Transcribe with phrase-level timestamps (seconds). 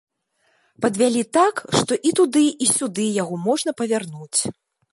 [0.85, 4.39] Падвялі так, што і туды, і сюды яго можна павярнуць.